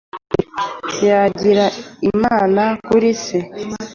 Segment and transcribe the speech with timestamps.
[1.07, 1.65] Yagira
[2.11, 3.39] Imana kuri se,